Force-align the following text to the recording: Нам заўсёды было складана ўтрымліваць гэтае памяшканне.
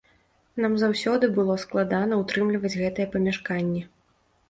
Нам 0.65 0.77
заўсёды 0.83 1.29
было 1.37 1.59
складана 1.65 2.21
ўтрымліваць 2.25 2.75
гэтае 2.83 3.11
памяшканне. 3.15 3.89